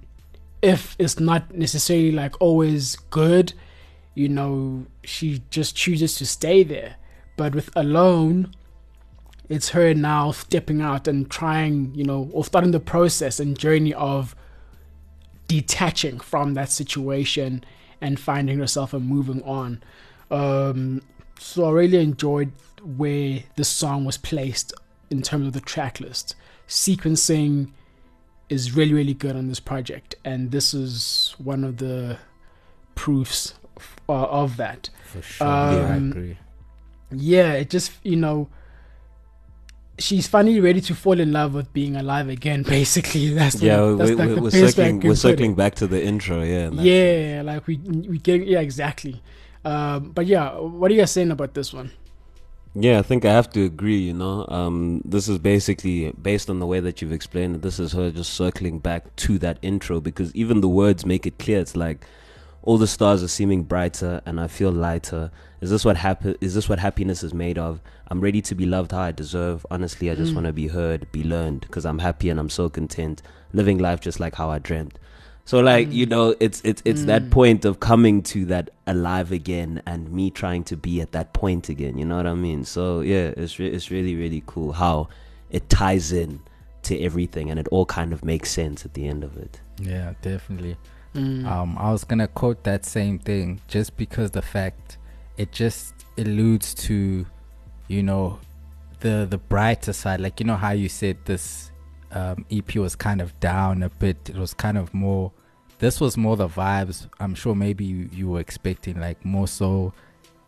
[0.61, 3.53] if it's not necessarily like always good,
[4.13, 6.95] you know, she just chooses to stay there.
[7.37, 8.53] But with Alone,
[9.49, 13.93] it's her now stepping out and trying, you know, or starting the process and journey
[13.93, 14.35] of
[15.47, 17.63] detaching from that situation
[18.01, 19.81] and finding herself and moving on.
[20.29, 21.01] Um,
[21.39, 22.51] so I really enjoyed
[22.83, 24.73] where the song was placed
[25.09, 26.35] in terms of the track list.
[26.67, 27.71] Sequencing
[28.49, 32.17] is really, really good on this project, and this is one of the
[32.95, 33.53] proofs
[34.09, 34.89] uh, of that.
[35.05, 36.37] For sure, yeah, I Um, agree.
[37.13, 38.49] Yeah, it just you know,
[40.01, 42.63] she's finally ready to fall in love with being alive again.
[42.77, 46.03] Basically, that's the, Yeah, that's we, like we, we're circling, we're circling back to the
[46.03, 46.69] intro, yeah.
[46.71, 49.21] Yeah, like we we get yeah exactly.
[49.63, 51.91] Um, but yeah, what are you guys saying about this one?
[52.73, 54.45] Yeah, I think I have to agree, you know.
[54.47, 57.61] Um, this is basically based on the way that you've explained it.
[57.61, 61.37] This is her just circling back to that intro because even the words make it
[61.37, 61.59] clear.
[61.59, 62.05] It's like
[62.63, 65.31] all the stars are seeming brighter and I feel lighter.
[65.61, 67.79] Is this what happen is this what happiness is made of?
[68.09, 69.65] I'm ready to be loved how I deserve.
[69.71, 70.35] Honestly, I just Mm.
[70.35, 73.21] want to be heard, be learned because I'm happy and I'm so content
[73.53, 74.99] living life just like how I dreamt.
[75.43, 76.09] So like, you Mm.
[76.09, 77.31] know, it's it's it's that Mm.
[77.31, 81.67] point of coming to that alive again and me trying to be at that point
[81.69, 82.63] again, you know what I mean?
[82.63, 85.07] So yeah, it's re- it's really really cool how
[85.49, 86.41] it ties in
[86.83, 89.59] to everything and it all kind of makes sense at the end of it.
[89.79, 90.77] Yeah, definitely.
[91.15, 91.45] Mm.
[91.45, 94.97] Um, I was gonna quote that same thing just because the fact
[95.37, 97.25] it just alludes to,
[97.87, 98.39] you know,
[99.01, 100.21] the the brighter side.
[100.21, 101.71] Like you know how you said this
[102.11, 104.29] um, EP was kind of down a bit.
[104.29, 105.31] It was kind of more.
[105.79, 107.07] This was more the vibes.
[107.19, 109.93] I'm sure maybe you, you were expecting like more so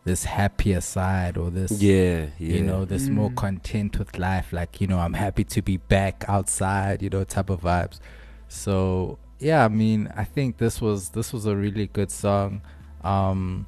[0.04, 2.56] this happier side or this Yeah, yeah.
[2.56, 3.36] you know this more Mm.
[3.36, 7.48] content with life like you know i'm happy to be back outside you know type
[7.48, 8.00] of vibes
[8.48, 12.60] so yeah i mean i think this was this was a really good song
[13.02, 13.66] um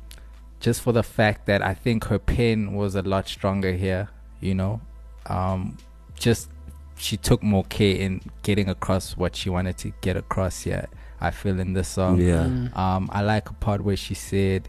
[0.61, 4.09] just for the fact that i think her pen was a lot stronger here
[4.41, 4.81] you know
[5.27, 5.77] um
[6.15, 6.49] just
[6.97, 10.87] she took more care in getting across what she wanted to get across here
[11.21, 12.45] i feel in this song yeah.
[12.45, 12.77] Mm.
[12.77, 14.69] um, I like a part where she said,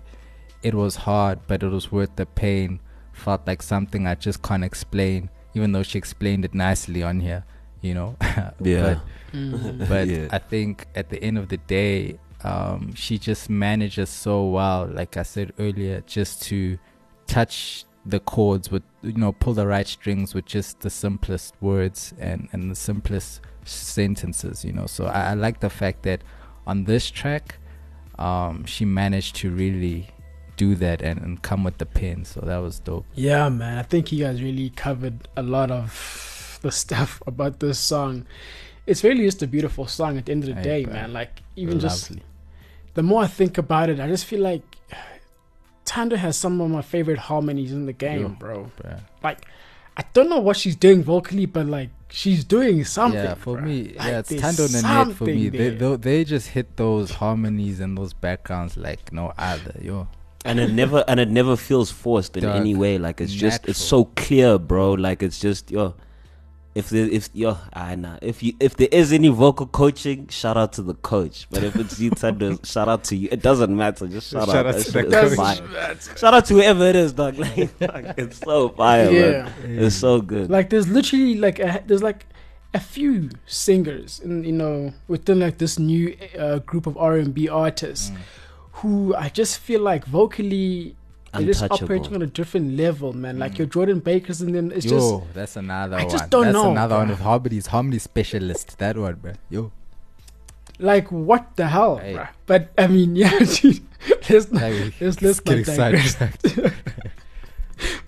[0.64, 2.80] "It was hard, but it was worth the pain.
[3.12, 7.44] Felt like something I just can't explain, even though she explained it nicely on here,
[7.82, 8.16] you know."
[8.60, 9.00] Yeah.
[9.34, 9.80] Mm.
[9.80, 10.28] But, but Yeah.
[10.32, 14.88] I think at the end of the day, um, she just manages so well.
[14.88, 16.78] Like I said earlier, just to
[17.28, 22.14] touch the chords with, you know, pull the right strings with just the simplest words
[22.20, 24.64] and and the simplest sentences.
[24.64, 26.24] You know, so I, I like the fact that
[26.66, 27.60] on this track
[28.20, 30.10] um, she managed to really
[30.56, 32.26] do that and, and come with the pen.
[32.26, 33.06] So that was dope.
[33.14, 33.78] Yeah, man.
[33.78, 35.92] I think you guys really covered a lot of
[36.62, 38.26] the stuff about this song.
[38.86, 40.94] It's really just a beautiful song at the end of the Hey, day, bro.
[40.94, 41.14] man.
[41.14, 42.12] Like even just
[42.94, 44.64] the more I think about it, I just feel like
[45.86, 48.28] Thando has some of my favorite harmonies in the game, Yo.
[48.30, 48.72] bro.
[48.82, 49.00] bruh.
[49.24, 49.46] Like
[49.96, 53.20] I don't know what she's doing vocally, but like she's doing something.
[53.24, 53.64] Yeah, for bruh.
[53.64, 55.50] me, Like, yeah, it's there's Thando Nanette for me.
[55.50, 55.98] They, there.
[55.98, 59.76] they they just hit those harmonies and those backgrounds like no other.
[59.82, 60.08] Yo,
[60.46, 62.56] and it never and it never feels forced in Dog.
[62.56, 65.94] any way like it's just it's so clear bro like it's just yo
[66.78, 68.18] if there if yo I know.
[68.22, 71.48] If you if there is any vocal coaching shout out to the coach.
[71.50, 73.30] But if it's you Thando shout out to you.
[73.32, 74.08] It doesn't matter.
[74.08, 76.20] Just shout, Shout out, out to the coach.
[76.20, 77.38] shout out to whoever it is dog.
[77.48, 79.44] Like fuck, it's so fire yeah.
[79.64, 80.50] man it's so good.
[80.50, 82.26] Like there's literally like a, there's like
[82.74, 88.12] a few singers in you know within like this new uh, group of R&B artists
[88.12, 88.18] Mm.
[88.84, 90.97] who I just feel like vocally
[91.34, 93.58] they're just operating on a different level man like Mm.
[93.60, 96.12] your Jordan Bakers and then it's yo, just that's another I one.
[96.12, 97.68] just don't that's know, another one of with harmonies.
[97.68, 98.78] Harmony specialist.
[98.80, 99.34] That one, bro.
[99.50, 99.72] Yo,
[100.80, 102.14] like what the hell Hey.
[102.16, 102.30] bruh?
[102.46, 103.82] but I mean yeah dude,
[104.30, 106.16] let's not, Like, let's let's getting not digress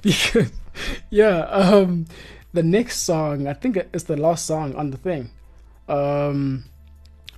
[0.02, 0.52] because
[1.10, 2.06] yeah um
[2.54, 5.30] the next song I think it's the last song on the thing
[5.88, 6.64] um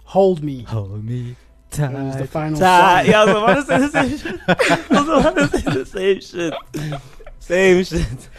[0.06, 1.36] hold me Hold me
[1.72, 4.42] That was the final Ah, yeah, I was about to say the same shit.
[4.48, 7.02] I was about to say the same shit.
[7.40, 8.30] Same shit.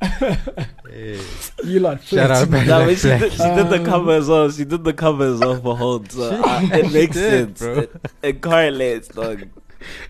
[0.90, 1.20] Hey.
[1.64, 2.50] You lot Shout out, flexing.
[2.50, 2.66] man.
[2.66, 4.50] No, she, did, she did the cover as well.
[4.50, 6.10] She did the cover as well for Hold.
[6.10, 7.60] So uh, it makes did, sense.
[7.60, 7.78] bro.
[7.82, 9.48] It, it correlates, dog.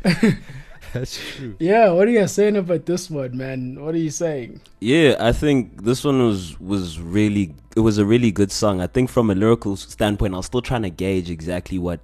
[0.92, 1.56] That's true.
[1.58, 3.84] Yeah, what are you saying about this one, man?
[3.84, 4.60] What are you saying?
[4.80, 8.80] Yeah, I think this one was was really it was a really good song.
[8.80, 12.00] I think from a lyrical standpoint, I was still trying to gauge exactly what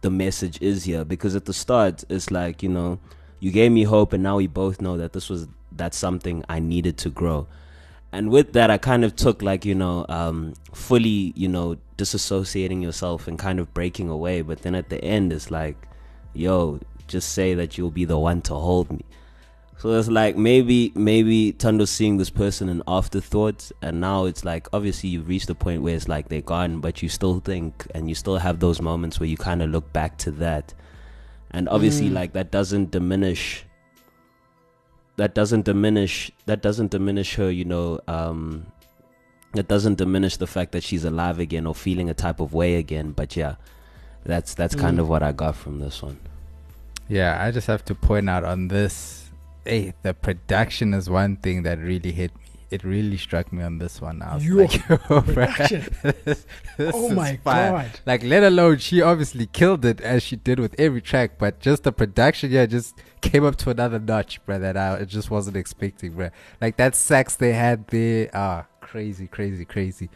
[0.00, 2.98] the message is here because at the start it's like you know
[3.40, 6.58] you gave me hope and now we both know that this was that's something I
[6.58, 7.46] needed to grow.
[8.10, 12.82] And with that, I kind of took like you know um, fully you know disassociating
[12.82, 14.42] yourself and kind of breaking away.
[14.42, 15.76] But then at the end, it's like,
[16.32, 19.04] yo, just say that you'll be the one to hold me.
[19.80, 24.66] So it's like maybe maybe Thando's seeing this person in afterthought, and now it's like
[24.72, 28.08] obviously you've reached the point where it's like they're gone, but you still think and
[28.08, 30.74] you still have those moments where you kind of look back to that,
[31.52, 32.14] and obviously Mm.
[32.14, 33.64] like that doesn't diminish.
[35.16, 36.32] That doesn't diminish.
[36.46, 37.48] That doesn't diminish her.
[37.50, 38.66] You know, um,
[39.54, 42.74] that doesn't diminish the fact that she's alive again or feeling a type of way
[42.76, 43.12] again.
[43.12, 43.54] But yeah,
[44.24, 45.02] that's that's kind Mm.
[45.02, 46.18] of what I got from this one.
[47.08, 49.17] Yeah, I just have to point out on this.
[49.68, 52.42] Hey, the production is one thing that really hit me.
[52.70, 54.20] it really struck me on this one.
[54.22, 55.86] I was Your like, yo, production.
[56.02, 56.46] this
[56.92, 57.70] Oh my fire.
[57.72, 58.00] god.
[58.06, 61.82] Like, let alone she obviously killed it as she did with every track, but just
[61.84, 64.58] the production, yeah, just came up to another notch, bro.
[64.58, 66.30] That I just wasn't expecting, bro.
[66.60, 70.08] Like that sax they had there, ah, crazy, crazy, crazy.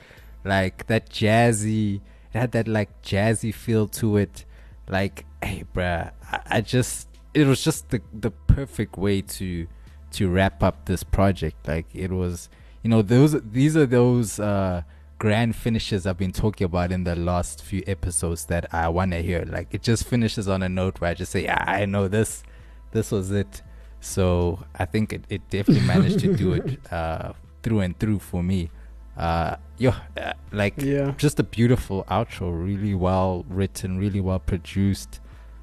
[0.45, 1.97] Like that jazzy,
[2.33, 4.45] it had that like jazzy feel to it.
[4.89, 9.67] Like, hey, bruh, I, I just, it was just the the perfect way to
[10.13, 11.67] to wrap up this project.
[11.67, 12.49] Like it was,
[12.83, 14.83] you know, those these are those uh
[15.19, 19.23] grand finishes I've been talking about in the last few episodes that I want to
[19.23, 19.45] hear.
[19.47, 22.43] Like it just finishes on a note where I just say, yeah, I know this,
[22.91, 23.63] this was it.
[24.01, 28.43] So I think it, it definitely managed to do it uh, through and through for
[28.43, 28.71] me.
[29.17, 31.13] Uh, yeah, uh, like Yeah.
[31.19, 35.21] just a beautiful outro, really well written, really well produced.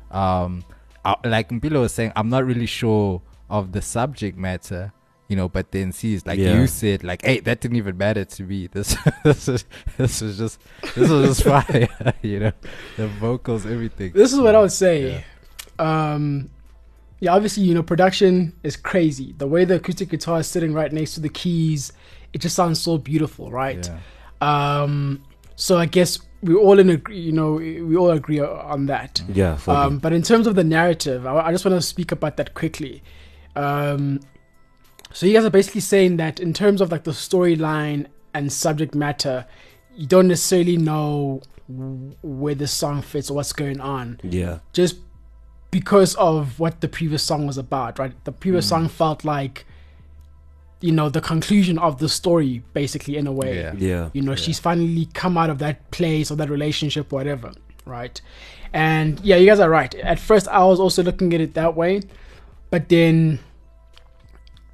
[0.09, 0.63] Um,
[1.05, 4.93] uh, like Mpilo was saying, I'm not really sure of the subject matter,
[5.27, 6.59] you know, but then sees like Yeah.
[6.59, 8.67] you said, like, hey, that didn't even matter to me.
[8.73, 9.65] This, this is,
[9.97, 10.59] this was just,
[10.95, 11.87] this was just fire,
[12.21, 12.51] you know,
[12.97, 14.11] the vocals, everything.
[14.13, 15.23] This is what I would say.
[15.77, 16.49] Um,
[17.19, 19.33] yeah, obviously, you know, production is crazy.
[19.37, 21.91] The way the acoustic guitar is sitting right next to the keys,
[22.33, 23.89] it just sounds so beautiful, right?
[24.41, 24.81] Yeah.
[24.81, 25.23] Um,
[25.55, 29.21] so I guess we all in agree, you know, we all agree on that.
[29.27, 29.57] Yeah.
[29.67, 32.53] Um, but in terms of the narrative, I, I just want to speak about that
[32.53, 33.03] quickly.
[33.55, 34.21] Um,
[35.11, 38.95] so you guys are basically saying that in terms of like the storyline and subject
[38.95, 39.45] matter,
[39.95, 41.41] you don't necessarily know
[42.23, 44.97] where the song fits or what's going on, yeah, just
[45.71, 48.13] because of what the previous song was about, right?
[48.23, 49.65] The previous song felt like,
[50.81, 53.57] you know, the conclusion of the story, basically in a way.
[53.57, 53.73] Yeah.
[53.77, 57.51] yeah, you know she's finally come out of that place or that relationship whatever
[57.85, 58.21] right?
[58.71, 59.93] And yeah you guys are right.
[59.95, 62.01] At first i was also looking at it that way
[62.69, 63.39] but then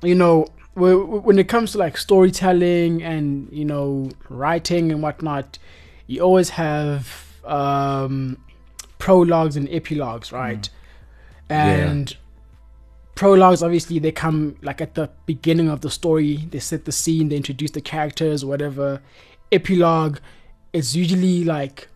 [0.04, 5.58] you know when it comes to like storytelling and you know writing and whatnot
[6.08, 8.38] you always have um
[9.00, 10.70] prologues and epilogues right?
[11.50, 12.16] And
[13.16, 16.48] prologues obviously they come like at the beginning of the story.
[16.52, 19.02] They set the scene they introduce the characters whatever.
[19.52, 20.20] Epilogue
[20.74, 21.88] is usually like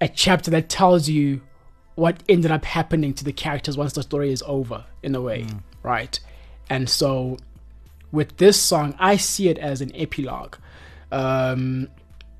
[0.00, 1.42] a chapter that tells you
[1.96, 5.46] what ended up happening to the characters once the story is over in a way
[5.82, 6.18] right?
[6.68, 7.36] And so
[8.12, 10.56] with this song i see it as an epilogue
[11.12, 11.88] um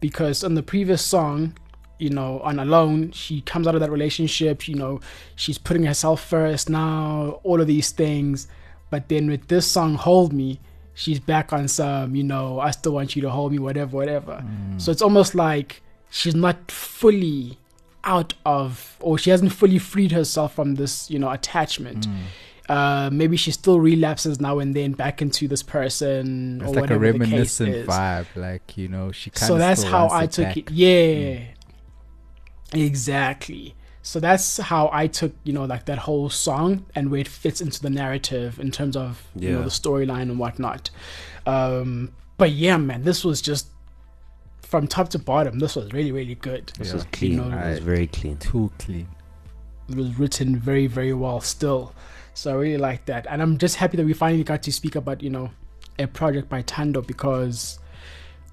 [0.00, 1.54] because on the previous song
[2.00, 5.00] you know on alone she comes out of that relationship you know
[5.36, 8.48] she's putting herself first now all of these things.
[8.90, 10.60] But then with this song hold me
[10.94, 14.44] she's back on some you know i still want you to hold me whatever whatever.
[14.44, 14.80] Mm.
[14.80, 17.58] So it's almost like she's not fully
[18.04, 22.06] out of or she hasn't fully freed herself from this you know attachment.
[22.06, 22.16] Mm.
[22.68, 26.90] Uh, maybe she still relapses now and then back into this person It's or like
[26.90, 27.86] a whatever the case reminiscent is.
[27.88, 29.48] vibe, like you know, she kind of.
[29.48, 30.70] so that's how I took it.
[30.70, 31.46] Yeah, mm.
[32.72, 33.74] Exactly.
[34.02, 37.60] So that's how I took, you know, like that whole song and where it fits
[37.60, 40.90] into the narrative in terms of you know the storyline and whatnot.
[41.46, 43.68] Um, but yeah, man, this was just
[44.62, 45.58] from top to bottom.
[45.58, 46.72] This was really, really good.
[46.78, 46.94] this Yeah.
[46.94, 47.36] was clean.
[47.36, 48.36] know, it was I- very clean.
[48.38, 49.08] Too clean.
[49.90, 51.92] It was written very, very well still.
[52.32, 54.94] So I really like that, and I'm just happy that we finally got to speak
[54.94, 55.50] about, you know,
[55.98, 57.78] a project by Thando because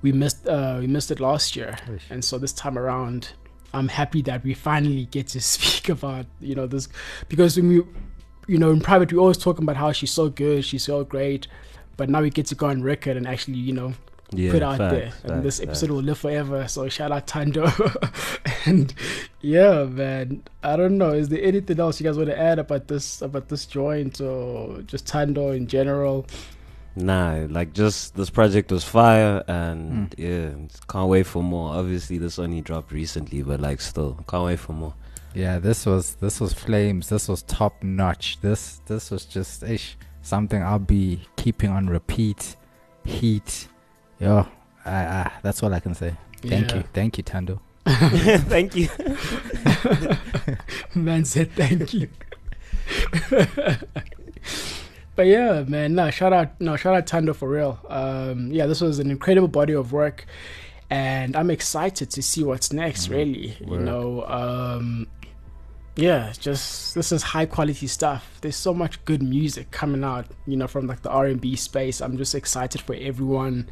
[0.02, 1.78] we missed uh, we missed it last year.
[2.10, 3.30] And so this time around,
[3.78, 6.88] I'm happy that we finally get to speak about, you know, this
[7.30, 7.76] because when we,
[8.48, 11.48] you know, in private, we always talking about how she's so good, she's so great,
[11.98, 13.94] but now we get to go on record and actually, you know,
[14.32, 15.12] Yeah, put out facts, there.
[15.12, 15.68] facts, and this facts.
[15.70, 16.68] episode will live forever.
[16.68, 17.66] So shout out Thando.
[18.66, 18.94] and
[19.42, 21.12] yeah, man, I don't know.
[21.12, 24.82] Is there anything else you guys want to add about this about this joint or
[24.82, 26.26] just Thando in general?
[27.00, 30.14] Nah, like just this project was fire, and Mm.
[30.18, 30.50] yeah,
[30.90, 31.76] can't wait for more.
[31.76, 34.96] Obviously, this only dropped recently, but like still, can't wait for more.
[35.36, 37.10] Yeah, this was this was flames.
[37.10, 38.40] This was top notch.
[38.42, 42.56] This this was just ish, something I'll be keeping on repeat.
[43.06, 43.68] Heat,
[44.20, 44.48] yo,
[44.84, 46.16] I, I, that's all I can say.
[46.42, 46.78] Thank Yeah.
[46.78, 47.60] you, thank you, Thando.
[48.50, 48.90] Thank you.
[50.96, 52.10] Man said thank you.
[55.18, 57.78] but yeah, man, no, shout out no, shout out Thando for real.
[57.90, 60.26] Um yeah, this was an incredible body of work
[60.90, 63.58] and I'm excited to see what's next, really.
[63.60, 65.08] You know, um
[65.98, 68.38] yeah, just this is high quality stuff.
[68.42, 71.56] There's so much good music coming out, you know, from like the R and B
[71.56, 72.02] space.
[72.02, 73.68] I'm just excited for everyone.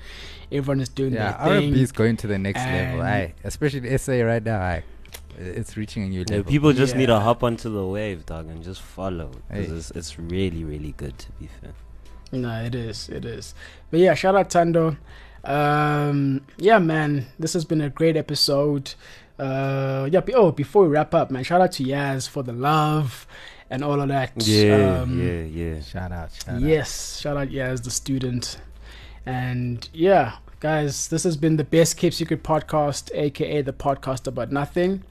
[0.51, 1.69] Everyone is doing Yeah, their thing.
[1.69, 3.01] R&B is going to the next level.
[3.01, 4.59] And- Aye, especially the SA right now.
[4.59, 4.83] Aye,
[5.38, 6.51] it's reaching a new Yeah, level.
[6.51, 9.27] people just need to hop onto the wave, dog, and just follow.
[9.27, 9.63] 'cause Hey.
[9.65, 11.17] it's, it's really, really good.
[11.19, 11.71] To be fair.
[12.31, 13.09] No, it is.
[13.09, 13.53] It is.
[13.91, 14.97] But yeah, shout out Thando.
[15.43, 18.93] Um, yeah, man, this has been a great episode.
[19.38, 20.21] Uh, yeah.
[20.21, 23.27] be- Oh, before we wrap up, man, shout out to Yaz for the love
[23.69, 24.31] and all of that.
[24.38, 25.81] Yeah, Um, yeah, yeah.
[25.81, 26.61] Shout out, shout out.
[26.61, 28.57] Yes, shout out Yaz, the student.
[29.25, 34.51] And yeah, guys, this has been the Best Kept Secret podcast, aka the podcast about
[34.51, 35.03] nothing.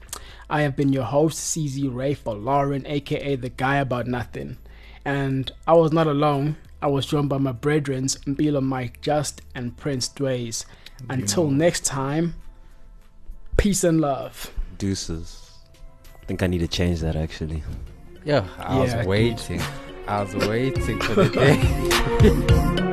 [0.49, 4.57] I have been your host, CZ Ray for Lauren, aka the guy about nothing.
[5.03, 6.57] And I was not alone.
[6.81, 10.65] I was joined by my brethren, Mpilo Mike Just and Prince Dways.
[11.09, 12.35] Until next time,
[13.57, 14.51] peace and love.
[14.77, 15.51] Deuces.
[16.21, 17.63] I think I need to change that actually.
[18.23, 19.61] Yeah, I Yeah, was waiting.
[20.07, 22.81] I was waiting for the day.